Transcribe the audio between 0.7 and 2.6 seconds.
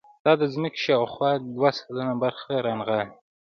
شاوخوا دوه سلنه برخه